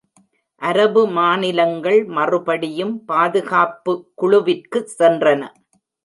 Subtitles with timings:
[0.61, 5.41] அரபு மாநிலங்கள் மறுபடியும் பாதுகாப்பு குழுவிற்கு சென்றன.